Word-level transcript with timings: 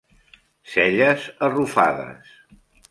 Celles 0.75 1.21
arrufades. 1.49 2.35